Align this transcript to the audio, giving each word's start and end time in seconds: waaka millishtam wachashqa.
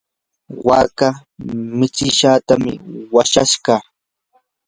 waaka 0.67 1.07
millishtam 1.77 2.61
wachashqa. 3.15 3.75